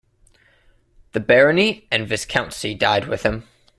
The 1.11 1.19
barony 1.19 1.87
and 1.91 2.07
viscountcy 2.09 2.73
died 2.73 3.07
with 3.07 3.21
him. 3.21 3.47